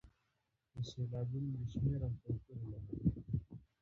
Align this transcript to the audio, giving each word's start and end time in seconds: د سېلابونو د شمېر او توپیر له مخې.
د 0.73 0.75
سېلابونو 0.89 1.49
د 1.57 1.59
شمېر 1.71 1.99
او 2.07 2.13
توپیر 2.23 2.59
له 2.71 2.77
مخې. 2.83 2.99